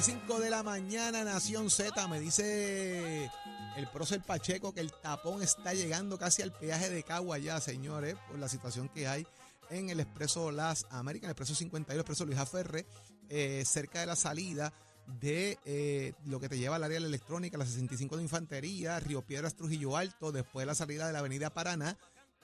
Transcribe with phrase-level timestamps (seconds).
[0.00, 3.30] 8.35 de la mañana, Nación Z, me dice
[3.76, 8.16] el prócer Pacheco que el tapón está llegando casi al peaje de Cagua ya, señores,
[8.26, 9.26] por la situación que hay
[9.68, 12.86] en el Expreso Las Américas, el Expreso 52, el Expreso Luis Aferre,
[13.28, 14.72] eh, cerca de la salida
[15.20, 18.98] de eh, lo que te lleva al área de la electrónica, la 65 de Infantería,
[19.00, 21.98] Río Piedras, Trujillo Alto, después de la salida de la Avenida Paraná,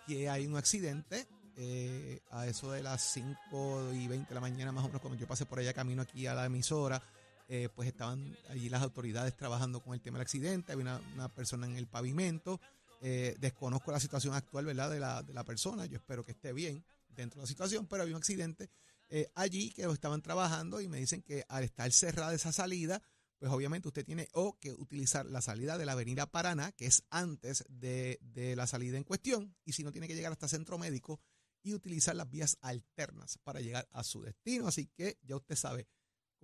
[0.06, 1.26] que hay un accidente
[1.56, 5.18] eh, a eso de las 5 y 20 de la mañana, más o menos, cuando
[5.18, 7.02] yo pasé por allá camino aquí a la emisora,
[7.48, 11.66] eh, pues estaban allí las autoridades trabajando con el tema del accidente, había una, persona
[11.66, 12.60] en el pavimento,
[13.00, 16.52] eh, desconozco la situación actual, ¿verdad?, de la, de la persona, yo espero que esté
[16.52, 18.70] bien dentro de la situación, pero había un accidente
[19.08, 23.02] eh, allí que estaban trabajando y me dicen que al estar cerrada esa salida,
[23.38, 27.04] pues obviamente usted tiene o que utilizar la salida de la avenida Paraná, que es
[27.10, 30.78] antes de, de la salida en cuestión, y si no tiene que llegar hasta Centro
[30.78, 31.20] Médico,
[31.66, 34.68] y utilizar las vías alternas para llegar a su destino.
[34.68, 35.88] Así que ya usted sabe,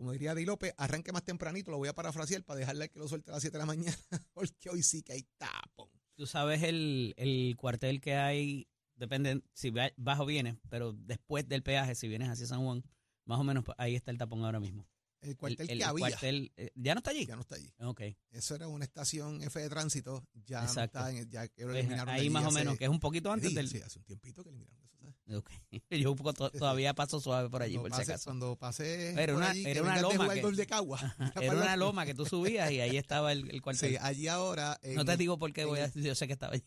[0.03, 3.06] como diría Di López, arranque más tempranito, lo voy a parafrasear para dejarle que lo
[3.06, 3.97] suelte a las 7 de la mañana,
[4.34, 5.89] porque hoy sí que hay tapón.
[6.17, 11.47] Tú sabes el, el cuartel que hay, depende si va- vas o vienes, pero después
[11.48, 12.83] del peaje, si vienes hacia San Juan,
[13.27, 14.89] más o menos ahí está el tapón ahora mismo.
[15.23, 17.27] El cuartel El- el que había, cuartel, eh, ¿Ya no está allí?
[17.27, 17.73] ya no está allí.
[17.78, 18.01] Ok.
[18.33, 20.98] Eso era una estación F de tránsito, ya Exacto.
[21.01, 22.84] no está, en, ya que lo Pues eliminaron de ahí más o hace- menos, que
[22.84, 23.69] es un poquito antes Sí, del...
[23.69, 25.37] sí, hace un tiempito que eliminaron eso, ¿sabes?
[25.39, 25.50] Ok.
[25.91, 28.25] Yo un poco to- todavía paso suave por allí, Cuando por si pase- acaso.
[28.25, 30.98] Cuando pasé por una- allí, era una loma que- de Cagua.
[31.37, 33.91] Era una loma que tú subías y ahí estaba el, el cuartel.
[33.91, 36.55] Sí, allí ahora en- no te digo por qué voy a yo sé que estaba
[36.55, 36.65] allí.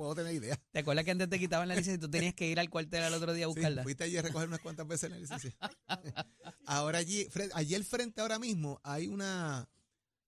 [0.00, 0.58] Puedo tener idea.
[0.72, 3.02] ¿Te acuerdas que antes te quitaban la licencia y tú tenías que ir al cuartel
[3.02, 3.82] al otro día a Sí, buscarla?
[3.82, 5.54] fuiste allí a recoger unas cuantas veces la licencia.
[6.64, 9.68] ahora allí, allí al frente ahora mismo hay una,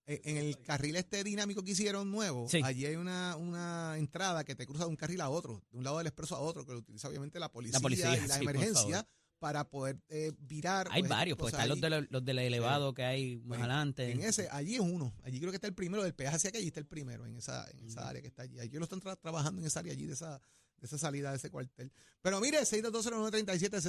[0.07, 2.61] eh, en el carril este dinámico que hicieron nuevo, Sí.
[2.63, 5.85] allí hay una, una entrada que te cruza de un carril a otro, de un
[5.85, 8.43] lado del expreso a otro, que lo utiliza obviamente la policía, policía, y la sí,
[8.43, 9.07] emergencia
[9.43, 10.87] para poder eh, virar.
[10.93, 11.81] Hay pues, varios, pues están los, allí.
[11.83, 14.13] de lo- los del elevado que hay más Pues, adelante.
[14.13, 15.13] En ese, allí es uno.
[15.25, 17.35] Allí creo que está el primero, del peaje hacia acá, allí está el primero, en
[17.37, 18.61] esa, en esa área que está allí.
[18.61, 20.39] Ellos lo están tra- trabajando en esa área allí, de esa,
[20.79, 21.91] de esa salida de ese cuartel.
[22.23, 23.81] Pero mire, 6220937,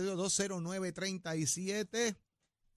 [0.82, 2.16] 6220937.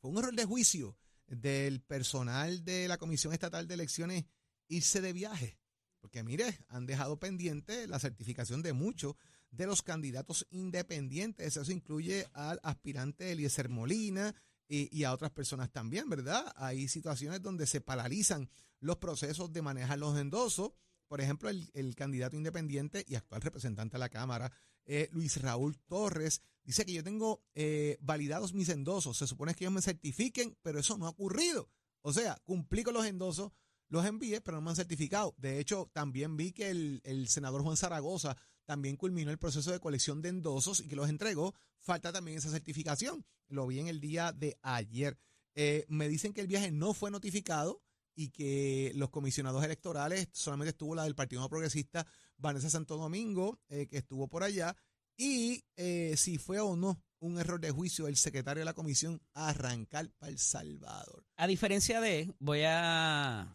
[0.01, 0.97] Fue un error de juicio
[1.27, 4.25] del personal de la Comisión Estatal de Elecciones
[4.69, 5.59] irse de viaje.
[6.07, 9.17] Porque mire, han dejado pendiente la certificación de muchos
[9.51, 11.57] de los candidatos independientes.
[11.57, 14.33] Eso incluye al aspirante Eliezer Molina
[14.69, 16.53] y, a otras personas también, ¿verdad?
[16.55, 20.75] Hay situaciones donde se paralizan los procesos de manejar los endosos.
[21.09, 24.53] Por ejemplo, el, el candidato independiente y actual representante de la Cámara,
[24.85, 29.19] eh, Luis Raúl Torres, dice que yo tengo eh, validados mis endosos.
[29.19, 31.69] Se supone que ellos me certifiquen, pero eso no ha ocurrido.
[32.03, 33.51] O sea, cumplí con los endosos,
[33.89, 35.35] los envié, pero no me han certificado.
[35.39, 39.81] De hecho, también vi que el, el senador Juan Zaragoza también culminó el proceso de
[39.81, 41.55] colección de endosos y que los entregó.
[41.79, 43.25] Falta también esa certificación.
[43.49, 45.17] Lo vi en el día de ayer.
[45.55, 47.83] Eh, me dicen que el viaje no fue notificado
[48.15, 52.07] y que los comisionados electorales, solamente estuvo la del Partido No Progresista,
[52.39, 54.75] Vanessa Santo Domingo, eh, que estuvo por allá,
[55.17, 59.21] y eh, si fue o no un error de juicio del secretario de la comisión
[59.35, 61.27] arrancar para El Salvador.
[61.37, 63.55] A diferencia de, voy a,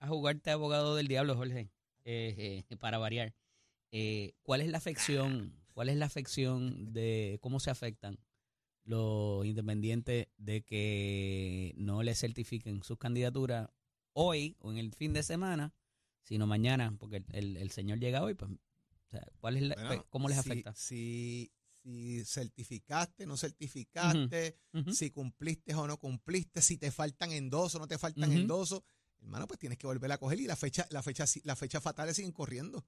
[0.00, 1.70] a jugarte abogado del diablo, Jorge,
[2.04, 3.34] eh, eh, para variar.
[3.90, 5.54] Eh, ¿Cuál es la afección?
[5.72, 8.18] ¿Cuál es la afección de cómo se afectan
[8.84, 13.68] los independientes de que no les certifiquen sus candidaturas
[14.12, 15.74] hoy o en el fin de semana,
[16.22, 19.74] sino mañana, porque el, el- el señor llega hoy, pues, o sea, ¿cuál es la-
[19.86, 20.74] Bueno, ¿cómo les si- afecta?
[20.74, 24.56] Si, si certificaste, no certificaste,
[24.92, 28.40] si cumpliste o no cumpliste, si te faltan endosos, no te faltan Ujú.
[28.40, 28.82] endosos,
[29.20, 32.16] hermano, pues tienes que volver a coger y la fecha, la fecha, la fecha fatales
[32.16, 32.84] siguen corriendo.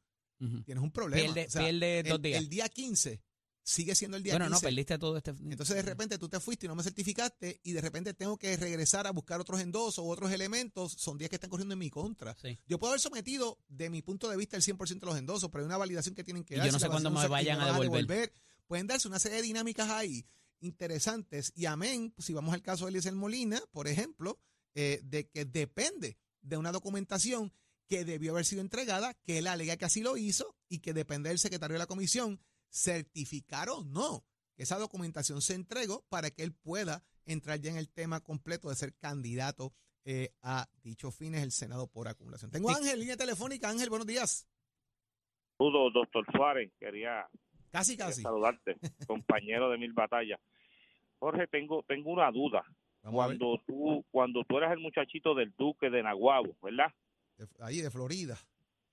[0.65, 1.23] Tienes un problema.
[1.23, 2.39] Pierde, O sea, pierde el, dos días.
[2.41, 3.21] el día 15
[3.63, 4.67] sigue siendo el día bueno, no, 15.
[4.67, 5.31] perdiste todo este.
[5.31, 8.57] Entonces de repente tú te fuiste y no me certificaste y de repente tengo que
[8.57, 10.93] regresar a buscar otros endosos o otros elementos.
[10.93, 12.35] Son días que están corriendo en mi contra.
[12.41, 12.59] Sí.
[12.67, 15.63] Yo puedo haber sometido de mi punto de vista el 100% de los endosos, pero
[15.63, 16.67] hay una validación que tienen que dar.
[16.67, 18.33] yo no sé cuándo me no vayan a van devolver.
[18.67, 20.27] Pueden darse una serie de dinámicas ahí
[20.61, 24.39] interesantes y amén, si vamos al caso de Eliezer Molina, por ejemplo,
[24.75, 27.53] eh, de que depende de una documentación
[27.89, 31.29] que debió haber sido entregada, que él alega que así lo hizo y que depende
[31.29, 32.41] del secretario de la comisión
[32.71, 34.25] certificar o no
[34.61, 38.69] que esa documentación se entregó para que él pueda entrar ya en el tema completo
[38.69, 39.73] de ser candidato
[40.05, 42.51] eh, a dichos fines el Senado por acumulación.
[42.51, 43.71] Tengo a Ángel, línea telefónica.
[43.71, 44.47] Ángel, buenos días.
[45.57, 46.71] Saludos, doctor Suárez.
[46.79, 47.27] Quería
[47.71, 48.21] Casi, casi.
[48.21, 48.77] saludarte,
[49.07, 50.41] compañero de mil batallas.
[51.19, 52.63] Jorge, tengo tengo una duda.
[53.03, 53.25] Vamos.
[53.27, 56.93] Cuando tú cuando tú eras el muchachito del Duque de Naguabo, ¿verdad?
[57.37, 58.39] De- ahí de Florida.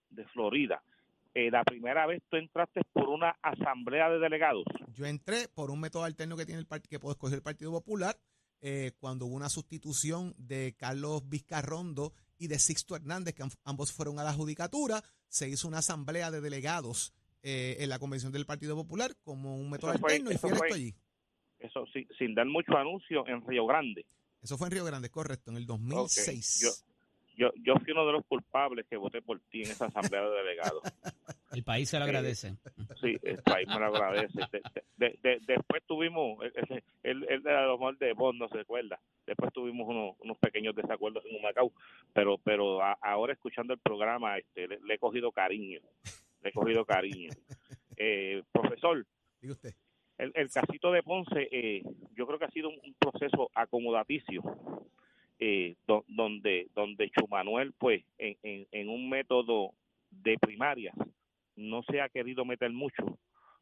[0.10, 0.82] De Florida.
[1.34, 4.64] Eh, la primera vez tú entraste por una asamblea de delegados.
[4.94, 7.72] Yo entré por un método alterno que tiene el partido, que puedo escoger el Partido
[7.72, 8.18] Popular,
[8.62, 14.18] eh, cuando hubo una sustitución de Carlos Vizcarrondo y de Sixto Hernández, que ambos fueron
[14.20, 17.14] a la judicatura, se hizo una asamblea de delegados
[17.44, 20.96] eh, en la convención del Partido Popular como un método alterno y fue electo allí.
[21.60, 24.06] Eso sí, sin dar mucho anuncio en Río Grande.
[24.42, 26.86] Eso fue en Río Grande, correcto, en el 2006
[27.38, 30.38] yo, yo fui uno de los culpables que voté por ti en esa asamblea de
[30.38, 30.82] delegados.
[31.52, 32.58] El país se lo agradece.
[33.00, 34.42] sí, el país me lo agradece.
[34.98, 36.44] después tuvimos,
[37.04, 41.24] el, el, de la de Bond no se recuerda, después tuvimos unos, unos pequeños desacuerdos
[41.26, 41.72] en Humacao,
[42.12, 45.80] pero pero ahora escuchando el programa este, le, he cogido cariño,
[46.44, 47.30] le he cogido cariño.
[48.00, 49.08] Eh, profesor,
[49.42, 49.74] Diga usted.
[50.18, 51.84] El, el casito de Ponce, eh,
[52.16, 54.42] yo creo que ha sido un proceso acomodaticio
[55.40, 55.76] eh,
[56.08, 59.72] donde donde Chumanuel pues en, en, un método
[60.10, 60.92] de primaria
[61.56, 63.20] no se ha querido meter mucho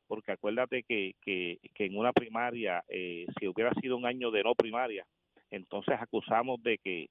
[0.07, 4.56] porque acuérdate que, que, en una primaria eh, si hubiera sido un año de no
[4.56, 5.06] primaria
[5.52, 7.10] entonces acusamos de que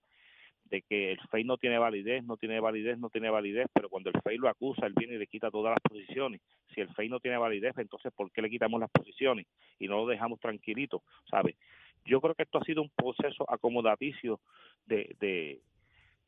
[0.64, 4.10] de que el FEI no tiene validez, no tiene validez, no tiene validez, pero cuando
[4.10, 6.40] el FEI lo acusa, él viene y le quita todas las posiciones.
[6.74, 9.46] Si el FEI no tiene validez, entonces ¿por qué le quitamos las posiciones
[9.78, 11.02] y no lo dejamos tranquilito?
[11.30, 11.56] ¿Sabes?
[12.04, 14.40] Yo creo que esto ha sido un proceso acomodaticio
[14.86, 15.60] de, de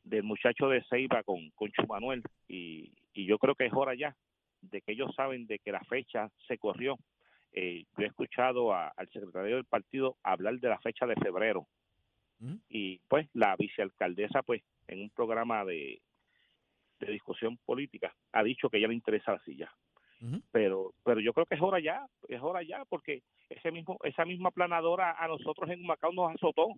[0.03, 4.15] del muchacho de Ceiba con, con Chumanuel y, y yo creo que es hora ya
[4.61, 6.97] de que ellos saben de que la fecha se corrió.
[7.51, 11.67] Eh, yo he escuchado al secretario del partido hablar de la fecha de febrero
[12.69, 16.01] y pues la vicealcaldesa pues en un programa de,
[16.99, 19.71] de discusión política ha dicho que ella le interesa la silla.
[20.51, 24.25] Pero pero yo creo que es hora ya es hora ya porque ese mismo esa
[24.25, 26.69] misma planadora a nosotros en Macao nos azotó.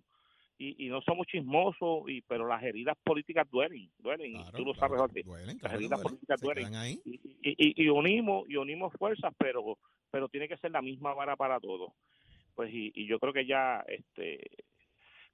[0.62, 4.74] Y, y no somos chismosos y pero las heridas políticas duelen duelen y tú lo
[4.74, 5.00] sabes
[5.62, 6.70] las heridas políticas duelen.
[7.02, 9.78] y, y, y, unimos y unimos fuerzas pero
[10.10, 11.94] pero tiene que ser la misma vara para todos.
[12.54, 14.50] Pues y, y yo creo que ya este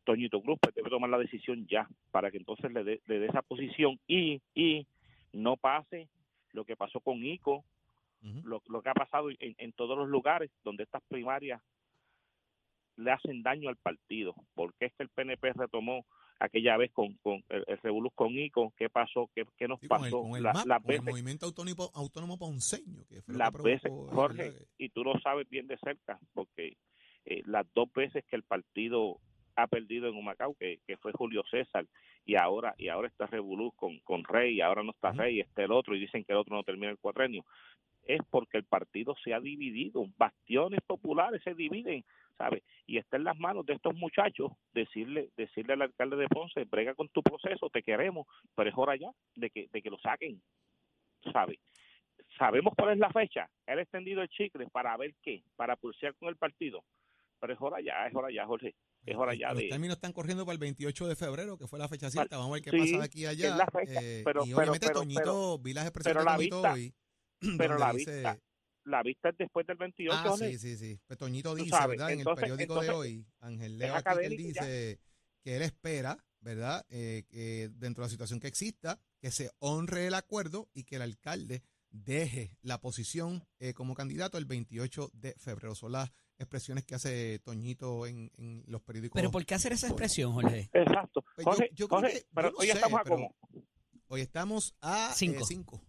[0.07, 4.01] Toñito Cruz pues, debe tomar la decisión ya para que entonces le dé esa posición
[4.07, 4.87] y y
[5.33, 6.09] no pase
[6.53, 7.65] lo que pasó con Ico
[8.45, 11.63] lo, lo, que ha pasado en, en, todos los lugares donde estas primarias
[12.97, 14.35] le hacen daño al partido.
[14.55, 16.07] porque es que el PNP retomó
[16.41, 18.73] aquella vez con, con el, el con ICO?
[18.77, 19.31] ¿Qué pasó?
[19.35, 20.23] ¿Qué, qué nos pasó?
[20.23, 23.05] Con el, movimiento autónomo, autónomo ponceño.
[23.09, 26.77] Que fue las veces, Jorge, y tú lo sabes bien de cerca, porque
[27.25, 29.21] eh, las dos veces que el partido
[29.57, 31.87] ha perdido en Humacao, que, que fue Julio César,
[32.25, 35.65] y ahora y ahora está Revolú con, con Rey, y ahora no está Rey, está
[35.65, 37.45] el otro, y dicen que el otro no termina el cuatrenio
[38.07, 42.05] es porque el partido se ha dividido, bastiones populares se dividen,
[42.39, 42.63] ¿sabe?
[42.87, 46.95] Y está en las manos de estos muchachos decirle decirle al alcalde de Ponce, brega
[46.95, 50.41] con tu proceso, te queremos, pero es hora ya de que, de que lo saquen,
[51.33, 51.59] ¿sabe?
[52.39, 56.15] Sabemos cuál es la fecha, él ha extendido el chicle para ver qué, para pulsear
[56.15, 56.85] con el partido,
[57.41, 58.75] pero es hora ya, es hora ya, Jorge.
[59.07, 61.89] Es hora ya Los términos están corriendo para el 28 de febrero, que fue la
[61.89, 62.37] fecha cierta.
[62.37, 63.67] Vamos a ver qué pasa de aquí a allá.
[63.87, 66.95] Eh, pero, y obviamente Toñito, vi las expresiones de Toñito hoy
[67.59, 68.39] pero la vista
[68.85, 71.01] la vista es después del 28 ah, sí, sí, sí.
[71.07, 72.13] Pues Toñito dice, ¿verdad?
[72.13, 75.01] en el periódico de hoy, Ángel Leo aquí él dice
[75.43, 76.87] que él espera, ¿verdad?
[76.89, 80.97] Eh, que dentro de la situación que exista, que se honre el acuerdo y que
[80.97, 85.75] el alcalde deje la posición eh, como candidato el 28 de febrero.
[85.75, 89.19] Son las expresiones que hace Toñito en, en los periódicos.
[89.21, 90.69] ¿Pero por qué hacer esa expresión, Jorge?
[90.73, 91.25] Exacto.
[91.43, 93.35] Pues yo, creo que, pero hoy estamos a cómo?
[94.09, 95.77] Hoy estamos a 5.
[95.77, 95.81] Eh,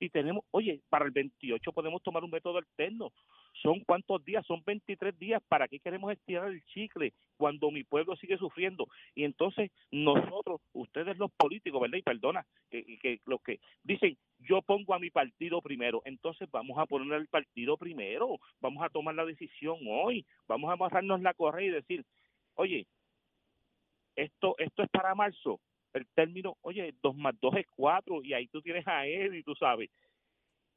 [0.00, 3.12] y tenemos, oye, para el 28 podemos tomar un método alterno.
[3.60, 4.44] ¿Son cuántos días?
[4.46, 5.42] Son 23 días.
[5.48, 8.86] ¿Para qué queremos estirar el chicle cuando mi pueblo sigue sufriendo?
[9.14, 11.98] Y entonces nosotros, ustedes los políticos, ¿verdad?
[11.98, 16.78] Y perdona, que, que los que dicen, yo pongo a mi partido primero, entonces vamos
[16.78, 21.34] a poner al partido primero, vamos a tomar la decisión hoy, vamos a amarrarnos la
[21.34, 22.04] correa y decir,
[22.54, 22.86] oye,
[24.16, 25.60] esto, esto es para marzo,
[25.92, 29.42] el término, oye, 2 más 2 es 4 y ahí tú tienes a él y
[29.42, 29.90] tú sabes,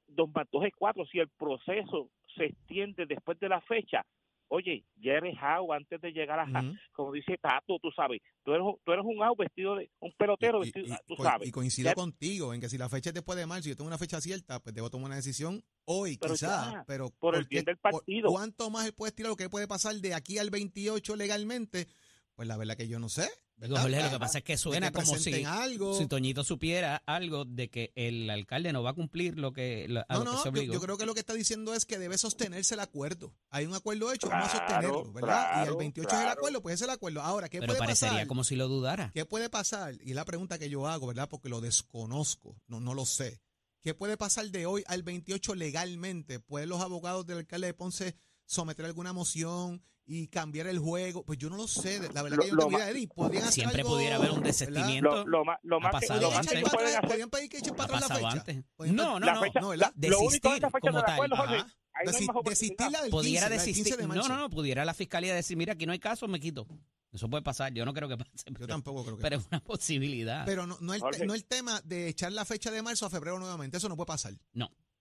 [0.08, 4.06] 2 más 2 es 4, si el proceso se extiende después de la fecha,
[4.48, 6.46] oye, ya eres out antes de llegar a,
[6.94, 10.60] como dice Tato, tú sabes, tú eres, tú eres un out vestido de, un pelotero
[10.60, 11.48] vestido, tú sabes.
[11.48, 13.88] Y coincido contigo en que si la fecha es después de marzo y yo tengo
[13.88, 17.78] una fecha cierta, pues debo tomar una decisión hoy, quizás, pero por el bien del
[17.78, 18.30] partido.
[18.30, 21.88] ¿Cuánto más él puede estirar lo que puede pasar de aquí al 28 legalmente?
[22.36, 23.28] Pues la verdad que yo no sé.
[23.58, 27.94] Jorge, lo que pasa es que suena como si, si Toñito supiera algo de que
[27.96, 31.14] el alcalde no va a cumplir lo que, lo, no, no, Yo, creo que lo
[31.14, 33.34] que está diciendo es que debe sostenerse el acuerdo.
[33.50, 35.66] Hay un acuerdo hecho, vamos a sostenerlo, ¿verdad?
[35.66, 37.22] y el 28 es el acuerdo, pues es el acuerdo.
[37.22, 39.12] Ahora, ¿qué Pero parecería como si lo dudara.
[39.14, 39.96] ¿Qué puede pasar?
[40.04, 41.30] Y es la pregunta que yo hago, ¿verdad?
[41.30, 43.42] Porque lo desconozco, no, no lo sé.
[43.82, 46.40] ¿Qué puede pasar de hoy al 28 legalmente?
[46.40, 51.24] ¿Pueden los abogados del alcalde de Ponce someter alguna moción y cambiar el juego.
[51.24, 52.00] Pues yo no lo sé.
[52.14, 53.08] La verdad Lo- que yo no idea, Eddie.
[53.08, 55.10] Podrían hacer Siempre algo, pudiera haber un desistimiento.
[55.10, 57.76] Lo, lo más, lo más que, lo más que pueden hacer podrían pedir que echen
[57.76, 58.64] para atrás la fecha.
[58.94, 59.42] No, no, la no.
[59.42, 60.10] fecha, no, la- ¿verdad?
[60.12, 61.38] lo único de Desistir esta fecha como no de tal.
[61.38, 61.58] Jorge.
[62.06, 62.50] No Desi- más oportunidad.
[62.50, 63.96] Desistirla del Pudiera 15, la del 15 desistir.
[63.98, 64.30] de No, marzo.
[64.30, 64.50] no, no.
[64.50, 66.68] Pudiera la fiscalía decir, mira, aquí no hay caso, me quito.
[67.14, 67.74] Eso puede pasar.
[67.74, 68.32] Yo no creo que pase.
[68.46, 70.44] Yo Pero, tampoco creo que pero es una posibilidad.
[70.46, 73.40] Pero no, no, el, no el tema de echar la fecha de marzo a febrero
[73.40, 73.78] nuevamente.
[73.78, 74.34] Eso no puede pasar.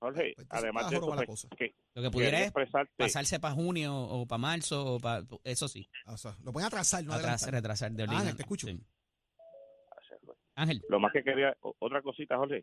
[0.05, 1.57] Jorge, Pues además de eso, joroba la pues, cosa.
[1.57, 4.95] que Lo que pudiera es expresarte, pasarse para junio o para marzo.
[4.95, 5.89] O pa- eso sí.
[6.07, 7.51] O sea, lo pueden atrasar, no adelantar.
[7.53, 8.67] retrasar de Ángel, te escucho.
[8.67, 8.79] Sí.
[10.57, 10.83] Ángel.
[10.89, 12.63] Lo más que quería, otra cosita, Jorge.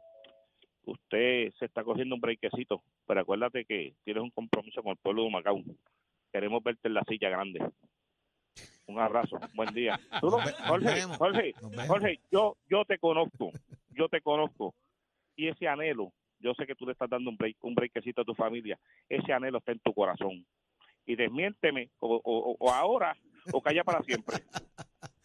[0.83, 5.23] Usted se está cogiendo un brequecito, pero acuérdate que tienes un compromiso con el pueblo
[5.23, 5.61] de Humacao.
[6.31, 7.59] Queremos verte en la silla grande.
[8.87, 9.99] Un abrazo, buen día.
[10.23, 11.53] No- Jorge, Jorge.
[11.87, 13.51] Jorge, yo, yo te conozco,
[13.89, 14.73] yo te conozco.
[15.35, 18.25] Y ese anhelo, yo sé que tú le estás dando un break, un brequecito a
[18.25, 18.79] tu familia.
[19.09, 20.45] Ese anhelo está en tu corazón.
[21.05, 23.15] Y desmiénteme, o, o- o ahora,
[23.51, 24.37] o calla para siempre.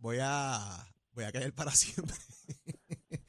[0.00, 0.60] Voy a,
[1.12, 2.14] voy a caer para siempre.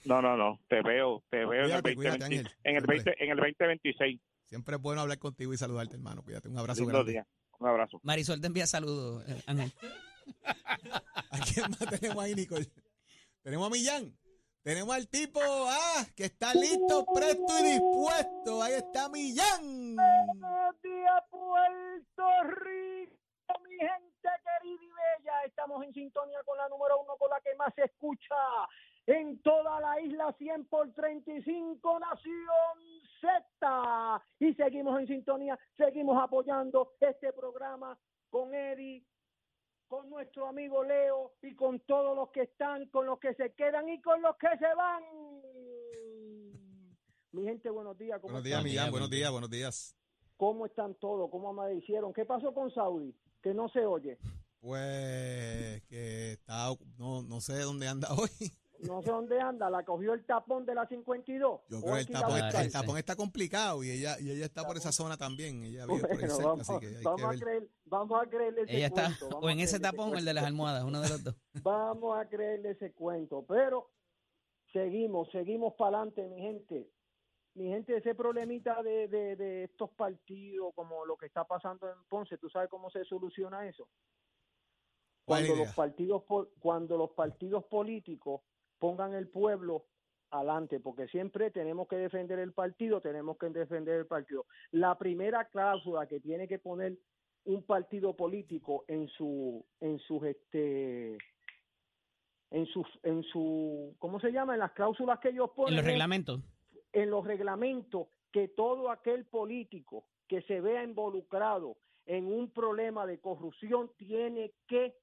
[0.05, 0.59] No, no, no.
[0.67, 2.57] Te veo, te veo en, el Cuídate, cuídate, 2020 Ángel.
[2.63, 2.95] en el Siempre.
[3.13, 4.21] 20, en el 2026.
[4.45, 6.23] Siempre es bueno hablar contigo y saludarte, hermano.
[6.23, 6.49] Cuídate.
[6.49, 7.11] Un abrazo Lindo grande.
[7.11, 7.27] día.
[7.59, 7.99] Un abrazo.
[8.01, 9.71] Marisol te envía saludos, eh, Ángel.
[11.31, 12.65] ¿A quién más tenemos ahí, Nicole?
[13.43, 14.17] Tenemos a Millán.
[14.61, 18.61] Tenemos al tipo ah, que está listo, presto y dispuesto.
[18.61, 19.95] Ahí está Millán.
[19.95, 25.43] Buenos días, Puerto Rico, mi gente querida y bella.
[25.45, 28.35] Estamos en sintonía con la número uno, con la que más se escucha
[29.07, 34.23] en toda la isla 100 por 35 Nación Z.
[34.39, 37.97] Y seguimos en sintonía, seguimos apoyando este programa
[38.29, 39.05] con Eddie,
[39.89, 43.89] con nuestro amigo Leo y con todos los que están, con los que se quedan
[43.89, 45.03] y con los que se van.
[47.31, 48.19] Mi gente, buenos días.
[48.21, 48.91] ¿cómo Buenos días, Millán.
[48.91, 49.95] buenos días, buenos días.
[50.37, 51.29] ¿Cómo están todos?
[51.31, 52.13] ¿Cómo amanecieron?
[52.13, 53.13] ¿Qué pasó con Saudi?
[53.41, 54.17] Que no se oye.
[54.59, 58.29] Pues que está, no, no sé dónde anda hoy.
[58.79, 59.69] No sé dónde anda.
[59.69, 61.61] ¿La cogió el tapón de la 52?
[61.67, 62.81] Yo ¿O creo que el tapón, está, el buscar?
[62.81, 65.63] tapón está complicado y ella, y ella está por esa zona también.
[65.63, 68.21] Ella vive por ahí Bueno, cerca, vamos, así que hay vamos que a creer, vamos
[68.21, 70.45] a creerle ese Ella está cuento, vamos o en ese tapón o el de las
[70.45, 71.35] almohadas, uno de los dos.
[71.63, 73.45] Vamos a creerle ese cuento.
[73.47, 73.89] Pero
[74.71, 76.89] seguimos, seguimos para adelante, mi gente.
[77.55, 81.95] Mi gente, ese problemita de, de, de estos partidos, como lo que está pasando en
[82.07, 83.89] Ponce, ¿tú sabes cómo se soluciona eso?
[85.25, 86.23] ¿Cuál cuando los partidos
[86.59, 88.41] cuando los partidos políticos
[88.79, 89.85] pongan el pueblo
[90.31, 95.45] adelante porque siempre tenemos que defender el partido tenemos que defender el partido la primera
[95.45, 96.97] cláusula que tiene que poner
[97.45, 101.17] un partido político en su en sus este
[102.51, 105.85] en su en su cómo se llama en las cláusulas que ellos ponen En los
[105.85, 106.41] reglamentos.
[106.93, 113.19] en los reglamentos que todo aquel político que se vea involucrado en un problema de
[113.19, 114.95] corrupción tiene que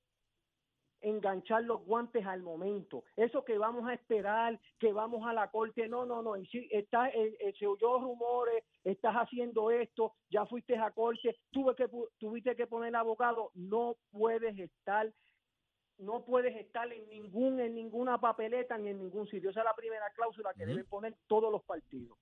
[1.06, 3.04] enganchar los guantes al momento.
[3.14, 6.36] Eso que vamos a esperar, que vamos a la corte, no, no, no.
[6.36, 11.36] Y si está, eh, eh, se oyó rumores, estás haciendo esto, ya fuiste a corte,
[11.52, 15.12] tuve que, tuviste que poner abogado, no puedes estar
[15.98, 19.48] no puedes estar en ningún en ninguna papeleta ni en ningún sitio.
[19.48, 20.70] Esa es la primera cláusula que Ujú.
[20.70, 22.18] deben poner todos los partidos.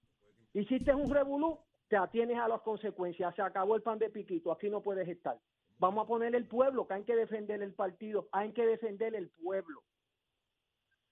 [0.53, 3.35] Hiciste un revolú, te atienes a las consecuencias.
[3.35, 5.37] Se acabó el pan de piquito, aquí no puedes estar.
[5.79, 9.29] Vamos a poner el pueblo, que hay que defender el partido, hay que defender el
[9.31, 9.83] pueblo.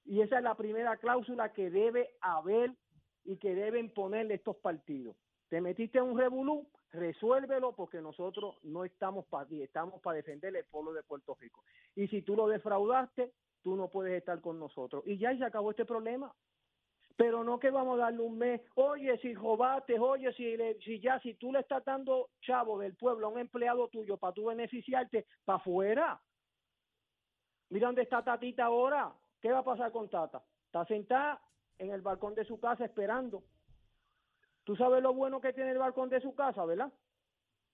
[0.05, 2.73] Y esa es la primera cláusula que debe haber
[3.25, 5.17] y que deben ponerle estos partidos.
[5.49, 10.55] Te metiste en un revolú, resuélvelo porque nosotros no estamos para ti, estamos para defender
[10.57, 11.63] el pueblo de Puerto Rico.
[11.95, 15.03] Y si tú lo defraudaste, tú no puedes estar con nosotros.
[15.07, 16.33] Y ya se acabó este problema.
[17.17, 20.99] Pero no que vamos a darle un mes, oye, si robaste, oye, si, le- si
[21.01, 24.47] ya, si tú le estás dando chavo del pueblo a un empleado tuyo para tú
[24.47, 26.21] beneficiarte, para afuera.
[27.71, 29.13] Mira dónde está Tatita ahora.
[29.41, 30.43] ¿Qué va a pasar con Tata?
[30.67, 31.41] Está sentada
[31.79, 33.43] en el balcón de su casa esperando.
[34.65, 36.93] Tú sabes lo bueno que tiene el balcón de su casa, ¿verdad?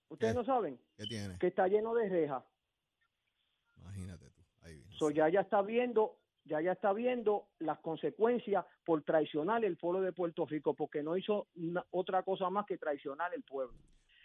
[0.09, 0.39] Ustedes ¿Qué?
[0.39, 1.39] no saben ¿Qué tiene?
[1.39, 2.43] que está lleno de rejas.
[3.77, 4.43] Imagínate tú.
[4.63, 4.97] Ahí viene.
[4.99, 6.18] So, ya ya está viendo,
[6.49, 11.17] ya ya está viendo las consecuencias por traicionar el pueblo de Puerto Rico, porque no
[11.17, 13.77] hizo una- otra cosa más que traicionar el pueblo.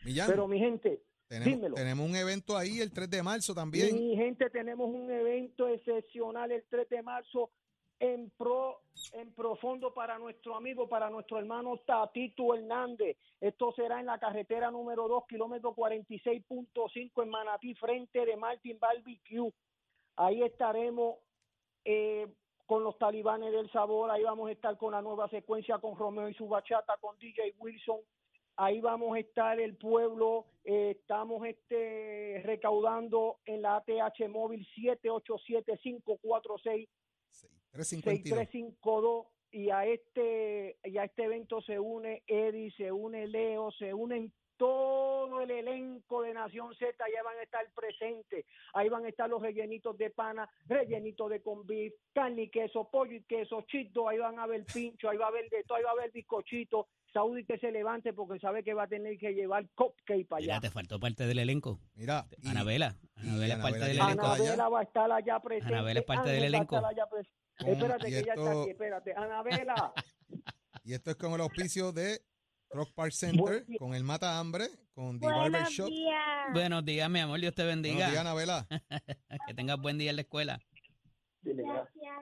[0.05, 1.75] Millán, Pero mi gente, tenemos, dímelo.
[1.75, 3.93] tenemos un evento ahí el 3 de marzo también.
[3.95, 7.51] mi gente, tenemos un evento excepcional el 3 de marzo
[7.99, 8.81] en pro
[9.13, 13.15] en profundo para nuestro amigo, para nuestro hermano Tatito Hernández.
[13.39, 19.51] Esto será en la carretera número 2, kilómetro 46.5 en Manatí, frente de Martin Barbecue.
[20.17, 21.15] Ahí estaremos
[21.85, 22.27] eh,
[22.65, 26.29] con los talibanes del sabor, ahí vamos a estar con la nueva secuencia con Romeo
[26.29, 27.99] y su bachata, con DJ Wilson
[28.57, 36.87] ahí vamos a estar el pueblo, eh, estamos este recaudando en la ATH móvil 787-546
[37.71, 37.73] 352.
[37.73, 43.93] 6352 y a este y a este evento se une Eddie, se une Leo, se
[43.93, 44.33] unen
[44.67, 48.45] todo el elenco de Nación Z, ya van a estar presentes.
[48.73, 52.89] Ahí van a estar los rellenitos de pana, rellenitos de con beef, carne y queso,
[52.89, 55.77] pollo y queso, chito, ahí van a ver pincho, ahí va a haber de todo,
[55.77, 56.87] ahí va a haber bizcochito.
[57.11, 60.55] Saudi que se levante porque sabe que va a tener que llevar cupcake para Mira,
[60.55, 60.61] allá.
[60.61, 61.79] te faltó parte del elenco.
[61.95, 62.95] Mira, y- Anabela.
[63.17, 64.25] Anabela es parte del elenco.
[64.25, 65.73] Anabela va a estar allá presente.
[65.73, 66.81] Anabela es parte del elenco.
[67.59, 69.13] Espérate, que ella está esto- aquí, espérate.
[69.13, 69.93] Anabela,
[70.85, 72.19] Y esto es con el auspicio de
[72.73, 75.87] Rock Park Center, con el Mata Hambre, con The Barber Buenos Shop.
[75.87, 76.23] días.
[76.53, 77.39] Buenos días, mi amor.
[77.39, 78.09] Dios te Buenos bendiga.
[78.09, 78.67] días, Anabela.
[79.47, 80.59] Que tengas buen día en la escuela.
[81.43, 82.13] Gracias.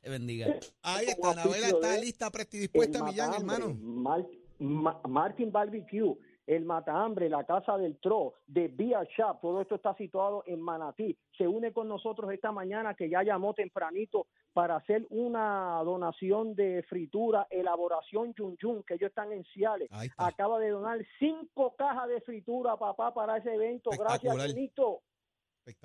[0.00, 0.46] Te bendiga.
[0.82, 3.74] Ahí está, Anabela está lista, presta y dispuesta, El Millán, hermano.
[3.74, 4.26] Mar-
[4.58, 6.14] Ma- Martin Barbecue,
[6.50, 11.16] el Matahambre, la Casa del Tro, de Via Shop, todo esto está situado en Manatí.
[11.38, 16.82] Se une con nosotros esta mañana que ya llamó tempranito para hacer una donación de
[16.88, 19.88] fritura, elaboración Yun Yun, que ellos están en Ciales.
[20.16, 23.90] Acaba de donar cinco cajas de fritura, papá, para ese evento.
[23.96, 24.36] Gracias.
[24.36, 25.02] Junito.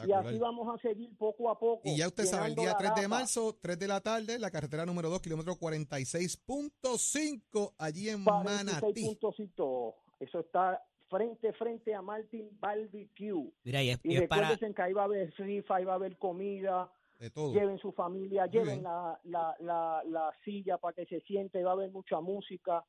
[0.03, 1.81] Y así vamos a seguir poco a poco.
[1.83, 4.49] Y ya usted sabe, el día la 3 de marzo, 3 de la tarde, la
[4.49, 9.15] carretera número 2, kilómetro 46.5, allí en Manatí.
[9.15, 10.04] 16.5.
[10.19, 13.51] Eso está frente frente a Martin Barbecue.
[13.63, 14.55] Mira, y es, Y y es para.
[14.73, 17.53] que ahí va a haber rifa, ahí va a haber comida, De todo.
[17.53, 21.71] lleven su familia, Muy lleven la, la, la, la silla para que se siente, va
[21.71, 22.83] a haber mucha música.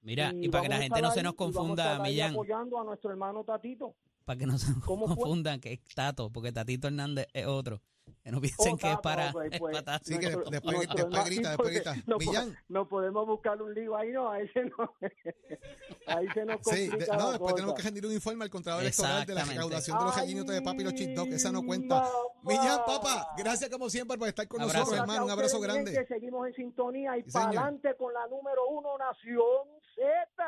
[0.00, 2.06] Mira, y para que vamos la gente no se nos y vamos a confunda, estar
[2.06, 2.30] ahí Millán.
[2.32, 3.96] apoyando a nuestro hermano Tatito.
[4.28, 7.80] Para que no se confundan que es Tato, porque Tatito Hernández es otro.
[8.22, 9.32] Que no piensen Oh, que es Tato, para.
[9.32, 10.04] pues, es pues, para Tato.
[10.04, 13.62] Sí, que nuestro- después- nuestro después hermano- grita, sí, después grita, No, no podemos buscar
[13.62, 14.90] un lío ahí, no, ahí se nos,
[16.06, 17.54] ahí se nos Sí, complica de- la no, después cosa.
[17.54, 20.62] tenemos que rendir un informe al Contralor Electoral de la recaudación de los gallinitos de
[20.62, 21.32] papi y los cheat dogs.
[21.32, 22.04] Esa no cuenta.
[22.04, 22.10] Ay,
[22.42, 24.78] Millán, papá, gracias como siempre por estar con Abrazo.
[24.80, 25.24] nosotros, hermano.
[25.24, 25.92] Un abrazo grande.
[25.92, 30.44] gente, Seguimos en sintonía y Sí, para adelante con la número uno, Nación Z.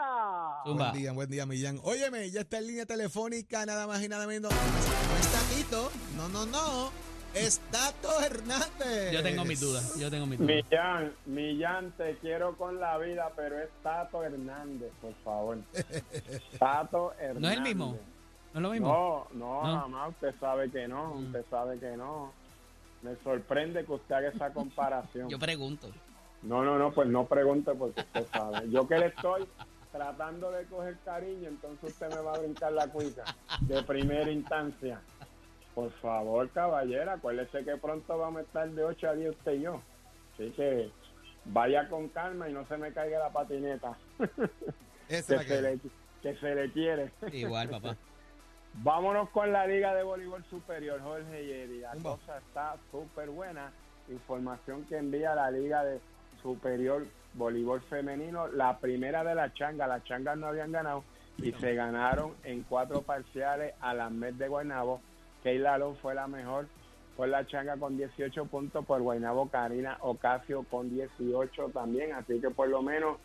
[0.64, 0.90] Zumba.
[0.90, 1.80] Buen día, buen día, Millán.
[1.82, 4.52] Óyeme, ya está en línea telefónica, nada más y nada menos.
[4.52, 6.90] No es Tatito, no, no, no.
[7.34, 9.12] Es Tato Hernández.
[9.12, 9.96] Yo tengo mis dudas.
[9.98, 10.54] Yo tengo mis dudas.
[10.70, 15.58] Millán, Millán, te quiero con la vida, pero es Tato Hernández, por favor.
[16.58, 17.40] Tato Hernández.
[17.42, 17.98] ¿No es el mismo?
[18.52, 19.26] ¿No es lo mismo?
[19.32, 19.80] No, no, No.
[19.80, 20.08] jamás.
[20.10, 21.26] Usted sabe que no, Mm.
[21.26, 22.32] usted sabe que no.
[23.02, 25.28] Me sorprende que usted haga esa comparación.
[25.28, 25.88] Yo pregunto.
[26.42, 28.70] No, no, no, pues no pregunte porque usted sabe.
[28.70, 29.46] Yo que le estoy
[29.92, 33.24] tratando de coger cariño, entonces usted me va a brincar la cuica
[33.60, 35.00] de primera instancia.
[35.74, 39.60] Por favor, caballera, acuérdese que pronto vamos a estar de 8 a 10 usted y
[39.62, 39.82] yo.
[40.34, 40.90] Así que
[41.44, 43.96] vaya con calma y no se me caiga la patineta
[45.08, 45.78] que se le,
[46.22, 47.12] que se le quiere.
[47.32, 47.96] Igual, papá.
[48.74, 51.80] Vámonos con la Liga de Voleibol Superior, Jorge Yeri.
[51.80, 53.72] La cosa está súper buena.
[54.08, 56.00] Información que envía la Liga de
[56.42, 58.48] Superior Voleibol Femenino.
[58.48, 59.86] La primera de la changa.
[59.86, 61.04] Las changas no habían ganado
[61.38, 65.00] y se ganaron en cuatro parciales a la MED de Guaynabo.
[65.42, 66.66] Keila Alon fue la mejor
[67.16, 68.84] por la changa con 18 puntos.
[68.84, 72.12] Por Guaynabo, Karina Ocasio con 18 también.
[72.12, 73.18] Así que por lo menos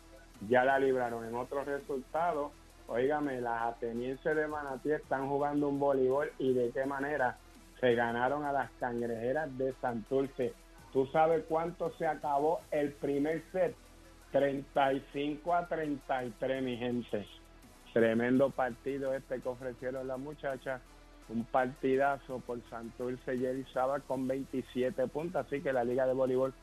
[0.48, 1.24] ya la libraron.
[1.24, 2.52] En otros resultados,
[2.88, 7.36] Óigame, las atenienses de Manatí están jugando un voleibol y de qué manera
[7.80, 10.54] se ganaron a las cangrejeras de Santurce.
[10.92, 13.74] ¿Tú sabes cuánto se acabó el primer set?
[14.32, 17.26] 35 a 33, mi gente.
[17.92, 20.80] Tremendo partido este que ofrecieron las muchachas.
[21.28, 25.46] Un partidazo por Santurce y Elizabeth con 27 puntos.
[25.46, 26.54] Así que la Liga de Voleibol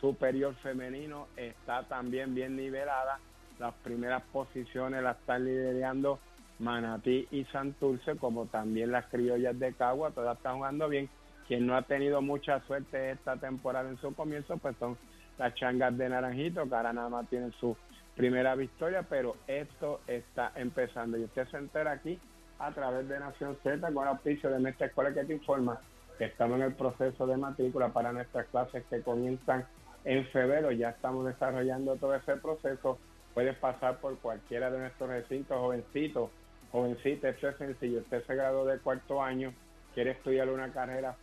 [0.00, 3.20] Superior Femenino está también bien nivelada
[3.58, 6.18] las primeras posiciones las están liderando
[6.60, 11.08] Manatí y Santurce, como también las criollas de Cagua, todas están jugando bien.
[11.48, 14.96] Quien no ha tenido mucha suerte esta temporada en su comienzo, pues son
[15.38, 17.76] las changas de Naranjito, que ahora nada más tienen su
[18.14, 21.16] primera victoria, pero esto está empezando.
[21.16, 22.18] Y usted se entera aquí
[22.58, 25.80] a través de Nación Z con el auspicio de nuestra escuela que te informa
[26.18, 29.64] que estamos en el proceso de matrícula para nuestras clases que comienzan
[30.04, 30.70] en febrero.
[30.72, 32.98] Ya estamos desarrollando todo ese proceso
[33.38, 36.28] puedes pasar por cualquiera de nuestros recintos, jovencitos,
[36.72, 39.54] jovencita, esto es sencillo, usted se graduó de cuarto año,
[39.94, 41.16] quiere estudiar una carrera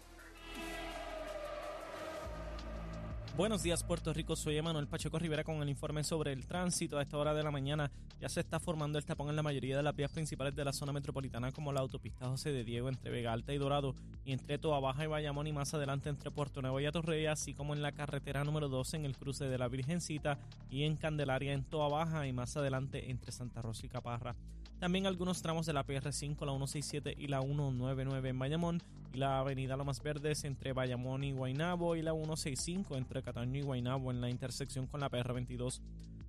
[3.36, 6.98] Buenos días Puerto Rico, soy Emanuel Pacheco Rivera con el informe sobre el tránsito.
[6.98, 9.76] A esta hora de la mañana ya se está formando el tapón en la mayoría
[9.76, 13.10] de las vías principales de la zona metropolitana como la autopista José de Diego entre
[13.10, 16.62] Vega Alta y Dorado y entre Toa Baja y Bayamón y más adelante entre Puerto
[16.62, 19.66] Nuevo y Atorrey, así como en la carretera número 12 en el cruce de la
[19.66, 20.38] Virgencita
[20.70, 24.36] y en Candelaria en Toa Baja y más adelante entre Santa Rosa y Caparra.
[24.78, 28.82] También algunos tramos de la PR5, la 167 y la 199 en Bayamón
[29.14, 33.62] y la avenida Lomas Verdes entre Bayamón y Guaynabo y la 165 entre Cataño y
[33.62, 35.80] Guaynabo en la intersección con la PR22.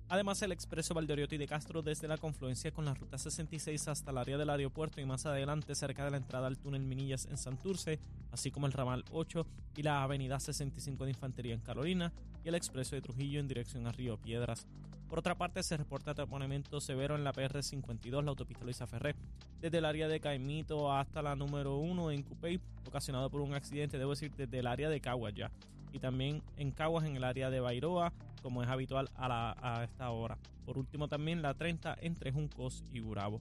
[0.08, 4.18] Además, el expreso Valdoriotti de Castro desde la confluencia con la ruta 66 hasta el
[4.18, 7.98] área del aeropuerto y más adelante cerca de la entrada al túnel Minillas en Santurce,
[8.30, 9.44] así como el ramal 8
[9.76, 12.12] y la avenida 65 de Infantería en Carolina
[12.44, 14.68] y el expreso de Trujillo en dirección a Río Piedras.
[15.08, 19.14] Por otra parte, se reporta taponamiento severo en la PR52, la autopista Luisa Ferré,
[19.60, 23.98] desde el área de Caimito hasta la número 1 en Cupey, ocasionado por un accidente,
[23.98, 25.50] debo decir, desde el área de Caguas ya.
[25.96, 30.36] Y también en Caguas, en el área de Bairoa, como es habitual a, esta hora.
[30.66, 33.40] Por último, también la 30 entre Juncos y Gurabo.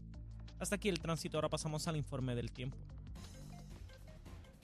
[0.57, 2.77] Hasta aquí el tránsito, ahora pasamos al informe del tiempo.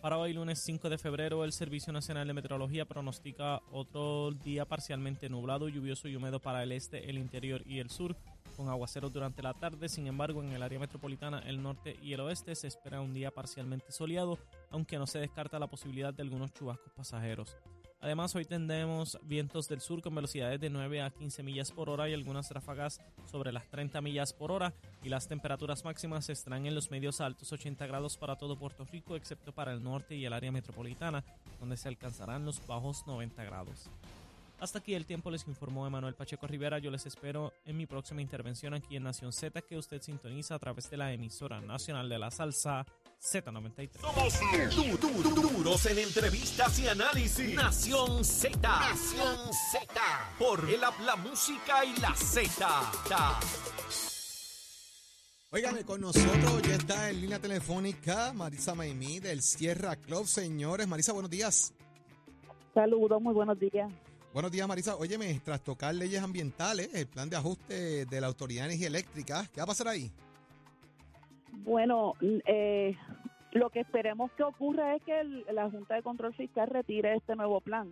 [0.02, 5.28] Para hoy, lunes 5 de febrero, el Servicio Nacional de Meteorología pronostica otro día parcialmente
[5.28, 8.16] nublado, lluvioso y húmedo para el este, el interior y el sur,
[8.56, 9.90] con aguaceros durante la tarde.
[9.90, 13.32] Sin embargo, en el área metropolitana, el norte y el oeste se espera un día
[13.32, 17.58] parcialmente soleado, aunque no se descarta la posibilidad de algunos chubascos pasajeros.
[18.02, 22.10] Además, hoy tendremos vientos del sur con velocidades de 9 a 15 millas por hora
[22.10, 26.74] y algunas ráfagas sobre las 30 millas por hora y las temperaturas máximas estarán en
[26.74, 30.34] los medios altos 80 grados para todo Puerto Rico excepto para el norte y el
[30.34, 31.24] área metropolitana
[31.60, 33.92] donde se alcanzarán los bajos 90 grados.
[34.62, 36.78] Hasta aquí el tiempo les informó Emanuel Pacheco Rivera.
[36.78, 40.60] Yo les espero en mi próxima intervención aquí en Nación Z que usted sintoniza a
[40.60, 42.86] través de la emisora nacional de la salsa
[43.20, 43.90] Z93.
[44.00, 44.40] Somos
[44.76, 47.56] du- du- duros en entrevistas y análisis.
[47.56, 48.56] Nación Z.
[48.62, 49.90] Nación Z.
[50.38, 53.40] Por el la música y la Z.
[55.54, 60.28] Óigame, con nosotros ya está en línea telefónica Marisa Maimí del Sierra Club.
[60.28, 61.74] Señores, Marisa, buenos días.
[62.76, 63.92] Saludos, muy buenos días.
[64.34, 64.96] Buenos días, Marisa.
[64.96, 69.44] Óyeme, tras tocar leyes ambientales, el plan de ajuste de la Autoridad de Energía Eléctrica,
[69.54, 70.10] ¿qué va a pasar ahí?
[71.52, 72.96] Bueno, eh,
[73.52, 77.36] lo que esperemos que ocurra es que el- la Junta de Control Fiscal retire este
[77.36, 77.92] nuevo plan,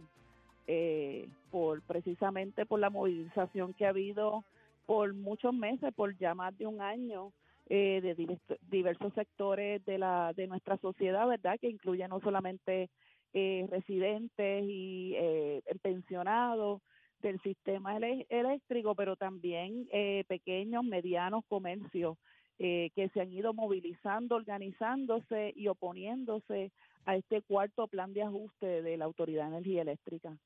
[0.67, 4.45] eh, por precisamente por la movilización que ha habido
[4.85, 7.33] por muchos meses, por ya más de un año,
[7.67, 11.59] eh, de divers- diversos sectores de la de nuestra sociedad, ¿verdad?
[11.59, 12.89] Que incluye no solamente
[13.33, 16.81] eh, residentes y eh, pensionados
[17.21, 22.17] del sistema eléctrico, pero también eh, pequeños, medianos comercios
[22.59, 26.71] eh, que se han ido movilizando, organizándose y oponiéndose
[27.05, 30.37] a este cuarto plan de ajuste de la Autoridad de Energía Eléctrica.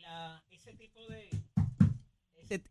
[0.00, 1.28] La- ese tipo de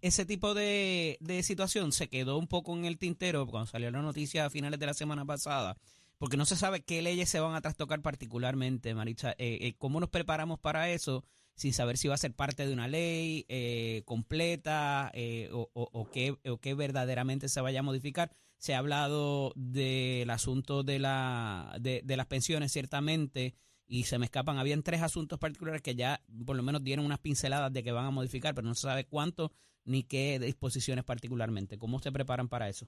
[0.02, 4.02] ese tipo de, de situación se quedó un poco en el tintero cuando salió la
[4.04, 5.76] noticia a finales de la semana pasada,
[6.17, 9.32] porque no se sabe qué leyes se van a trastocar particularmente, Maritza.
[9.32, 12.73] Eh, eh, ¿Cómo nos preparamos para eso sin saber si va a ser parte de
[12.73, 18.32] una ley eh, completa eh, o, o- qué, o qué verdaderamente se vaya a modificar?
[18.58, 24.26] Se ha hablado del asunto de, la, de, de las pensiones, ciertamente, y se me
[24.26, 24.58] escapan.
[24.58, 28.06] Habían tres asuntos particulares que ya por lo menos dieron unas pinceladas de que van
[28.06, 29.52] a modificar, pero no se sabe cuánto
[29.86, 31.78] ni qué disposiciones particularmente.
[31.78, 32.88] ¿Cómo se preparan para eso?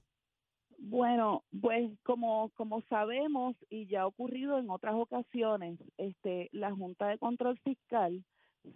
[0.78, 7.08] Bueno, pues como como sabemos y ya ha ocurrido en otras ocasiones, este la Junta
[7.08, 8.24] de Control Fiscal,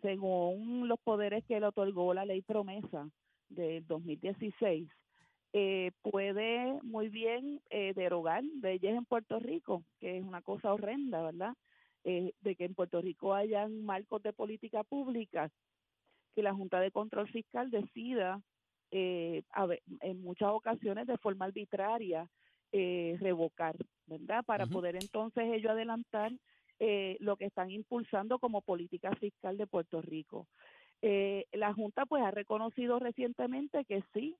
[0.03, 3.09] según los poderes que le otorgó la Ley Promesa
[3.49, 4.89] del 2016,
[5.53, 11.23] eh, puede muy bien eh, derogar leyes en Puerto Rico, que es una cosa horrenda,
[11.23, 11.55] ¿verdad?
[12.05, 15.51] Eh, de que en Puerto Rico hayan marcos de política pública
[16.35, 18.41] que la Junta de Control Fiscal decida
[18.91, 19.69] eh, a
[20.01, 22.29] en muchas ocasiones de forma arbitraria
[22.73, 23.77] eh, revocar,
[24.07, 24.45] ¿verdad?
[24.45, 26.33] Para poder entonces ellos adelantar
[26.79, 30.47] eh, lo que están impulsando como política fiscal de Puerto Rico.
[31.03, 34.37] Eh, la Junta pues ha reconocido recientemente que sí,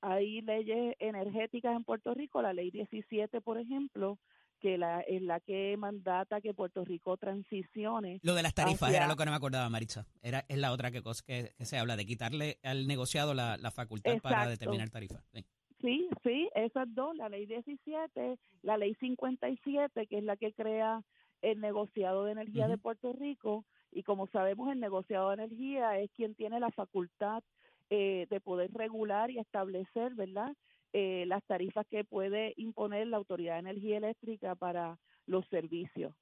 [0.00, 4.18] hay leyes energéticas en Puerto Rico, la ley 17, por ejemplo,
[4.64, 8.96] que la, es la que mandata que Puerto Rico transicione Lo de las tarifas Hacia-
[8.96, 10.06] era lo que no me acordaba, Maritza.
[10.22, 13.58] Era, es la otra que, cosa que, que se habla, de quitarle al negociado la,
[13.58, 15.22] la facultad para determinar tarifas.
[15.34, 15.44] Sí.
[15.82, 21.02] Sí, sí, esas dos, la ley 17, la ley 57, que es la que crea
[21.42, 22.78] el negociado de energía de.
[22.78, 27.42] Puerto Rico, y como sabemos, el negociado de energía es quien tiene la facultad
[27.90, 30.56] eh, de poder regular y establecer, ¿verdad?,
[30.96, 36.14] eh, las tarifas que puede imponer la Autoridad de Energía Eléctrica para los servicios.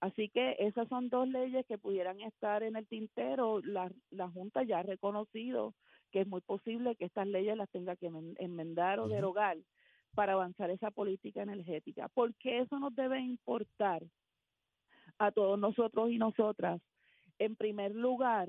[0.00, 3.60] Así que esas son dos leyes que pudieran estar en el tintero.
[3.60, 5.74] La, la Junta ya ha reconocido
[6.10, 9.58] que es muy posible que estas leyes las tenga que enmendar o derogar
[10.14, 12.08] para avanzar esa política energética.
[12.08, 14.02] ¿Por qué eso nos debe importar
[15.18, 16.80] a todos nosotros y nosotras?
[17.38, 18.48] En primer lugar,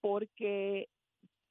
[0.00, 0.88] porque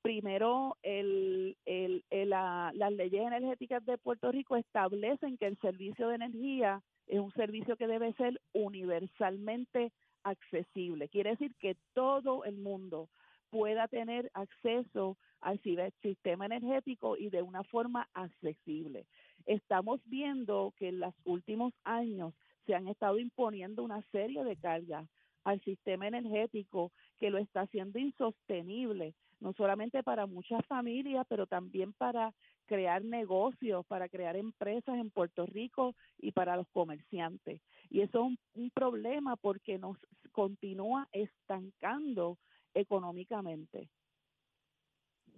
[0.08, 6.16] primero el, el, la, las leyes energéticas de Puerto Rico establecen que el servicio de
[6.16, 9.92] energía es un servicio que debe ser universalmente
[10.24, 11.10] accesible.
[11.10, 13.10] Quiere decir que todo el mundo
[13.50, 15.60] pueda tener acceso al
[16.02, 19.08] sistema energético y de una forma accesible.
[19.46, 22.34] Estamos viendo que en los últimos años
[22.66, 25.06] se han estado imponiendo una serie de cargas
[25.44, 31.94] al sistema energético que lo está haciendo insostenible no solamente para muchas familias, pero también
[31.94, 32.34] para
[32.66, 37.62] crear negocios, para crear empresas en Puerto Rico y para los comerciantes.
[37.90, 39.98] Y eso es un, problema porque nos
[40.32, 42.38] continúa estancando
[42.74, 43.90] económicamente.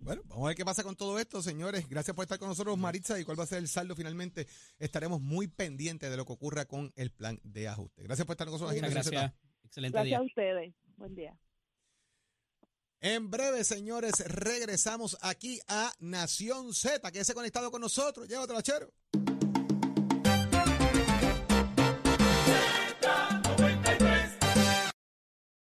[0.02, 1.88] Bueno, vamos a ver qué pasa con todo esto, señores.
[1.90, 4.48] Gracias por estar con nosotros, Maritza, y cuál va a ser el saldo finalmente.
[4.80, 8.04] Estaremos muy pendientes de lo que ocurra con el plan de ajuste.
[8.04, 8.76] Gracias por estar con nosotros.
[8.76, 9.34] Muchas gracias.
[9.64, 10.74] Excelente gracias a ustedes.
[10.98, 11.38] Buen día.
[13.02, 17.12] En breve, señores, regresamos aquí a Nación Z.
[17.12, 18.28] que se conectado con nosotros.
[18.28, 18.92] Llévatelo, chero.